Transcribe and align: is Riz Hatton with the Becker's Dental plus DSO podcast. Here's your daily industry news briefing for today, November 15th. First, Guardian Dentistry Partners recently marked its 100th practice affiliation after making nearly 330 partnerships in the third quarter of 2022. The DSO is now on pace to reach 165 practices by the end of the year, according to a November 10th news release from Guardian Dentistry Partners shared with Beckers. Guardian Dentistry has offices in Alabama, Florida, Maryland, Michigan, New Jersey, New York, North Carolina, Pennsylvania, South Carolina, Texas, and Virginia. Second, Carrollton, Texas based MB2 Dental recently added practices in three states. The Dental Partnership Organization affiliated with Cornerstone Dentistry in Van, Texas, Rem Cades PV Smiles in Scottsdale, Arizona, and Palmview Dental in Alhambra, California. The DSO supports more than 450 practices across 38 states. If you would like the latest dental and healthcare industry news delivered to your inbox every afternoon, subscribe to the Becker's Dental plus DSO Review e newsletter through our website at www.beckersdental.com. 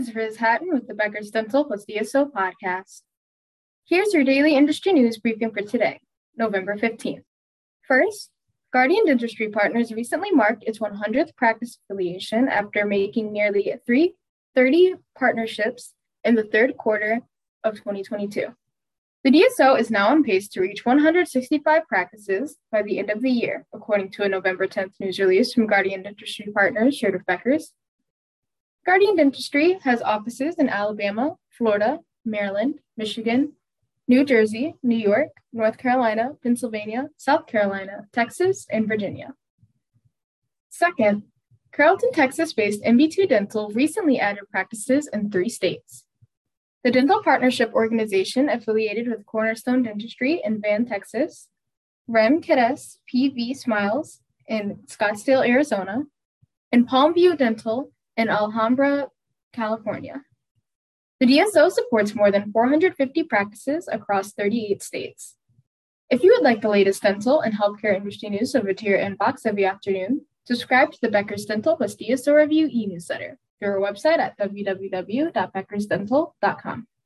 is 0.00 0.14
Riz 0.14 0.36
Hatton 0.36 0.72
with 0.72 0.88
the 0.88 0.94
Becker's 0.94 1.30
Dental 1.30 1.62
plus 1.62 1.84
DSO 1.84 2.32
podcast. 2.32 3.02
Here's 3.84 4.14
your 4.14 4.24
daily 4.24 4.56
industry 4.56 4.94
news 4.94 5.18
briefing 5.18 5.50
for 5.50 5.60
today, 5.60 6.00
November 6.34 6.74
15th. 6.74 7.22
First, 7.86 8.30
Guardian 8.72 9.04
Dentistry 9.04 9.50
Partners 9.50 9.92
recently 9.92 10.30
marked 10.30 10.64
its 10.64 10.78
100th 10.78 11.36
practice 11.36 11.76
affiliation 11.84 12.48
after 12.48 12.86
making 12.86 13.30
nearly 13.30 13.74
330 13.84 14.94
partnerships 15.18 15.92
in 16.24 16.34
the 16.34 16.44
third 16.44 16.78
quarter 16.78 17.20
of 17.62 17.74
2022. 17.74 18.46
The 19.22 19.30
DSO 19.30 19.78
is 19.78 19.90
now 19.90 20.08
on 20.08 20.24
pace 20.24 20.48
to 20.50 20.62
reach 20.62 20.86
165 20.86 21.86
practices 21.88 22.56
by 22.72 22.80
the 22.80 22.98
end 22.98 23.10
of 23.10 23.20
the 23.20 23.30
year, 23.30 23.66
according 23.74 24.12
to 24.12 24.22
a 24.22 24.30
November 24.30 24.66
10th 24.66 24.92
news 24.98 25.18
release 25.18 25.52
from 25.52 25.66
Guardian 25.66 26.04
Dentistry 26.04 26.50
Partners 26.54 26.96
shared 26.96 27.12
with 27.12 27.26
Beckers. 27.26 27.72
Guardian 28.86 29.16
Dentistry 29.16 29.78
has 29.82 30.00
offices 30.02 30.56
in 30.56 30.68
Alabama, 30.68 31.36
Florida, 31.50 32.00
Maryland, 32.24 32.80
Michigan, 32.96 33.52
New 34.08 34.24
Jersey, 34.24 34.74
New 34.82 34.96
York, 34.96 35.28
North 35.52 35.78
Carolina, 35.78 36.32
Pennsylvania, 36.42 37.08
South 37.16 37.46
Carolina, 37.46 38.06
Texas, 38.12 38.66
and 38.70 38.88
Virginia. 38.88 39.34
Second, 40.70 41.24
Carrollton, 41.72 42.10
Texas 42.12 42.52
based 42.52 42.82
MB2 42.82 43.28
Dental 43.28 43.70
recently 43.70 44.18
added 44.18 44.44
practices 44.50 45.08
in 45.12 45.30
three 45.30 45.48
states. 45.48 46.04
The 46.82 46.90
Dental 46.90 47.22
Partnership 47.22 47.72
Organization 47.74 48.48
affiliated 48.48 49.06
with 49.06 49.26
Cornerstone 49.26 49.82
Dentistry 49.82 50.40
in 50.42 50.60
Van, 50.60 50.86
Texas, 50.86 51.48
Rem 52.08 52.40
Cades 52.40 52.96
PV 53.12 53.56
Smiles 53.56 54.20
in 54.48 54.80
Scottsdale, 54.86 55.46
Arizona, 55.46 56.04
and 56.72 56.88
Palmview 56.88 57.36
Dental 57.36 57.92
in 58.20 58.28
Alhambra, 58.28 59.08
California. 59.52 60.22
The 61.20 61.26
DSO 61.26 61.70
supports 61.70 62.14
more 62.14 62.30
than 62.30 62.52
450 62.52 63.24
practices 63.24 63.88
across 63.90 64.32
38 64.32 64.82
states. 64.82 65.36
If 66.10 66.22
you 66.22 66.34
would 66.34 66.44
like 66.44 66.60
the 66.60 66.68
latest 66.68 67.00
dental 67.02 67.40
and 67.40 67.54
healthcare 67.54 67.96
industry 67.96 68.28
news 68.28 68.52
delivered 68.52 68.76
to 68.78 68.86
your 68.86 68.98
inbox 68.98 69.46
every 69.46 69.64
afternoon, 69.64 70.26
subscribe 70.44 70.92
to 70.92 70.98
the 71.00 71.10
Becker's 71.10 71.46
Dental 71.46 71.76
plus 71.76 71.96
DSO 71.96 72.34
Review 72.34 72.68
e 72.70 72.86
newsletter 72.86 73.38
through 73.58 73.70
our 73.70 73.80
website 73.80 74.18
at 74.18 74.38
www.beckersdental.com. 74.38 76.86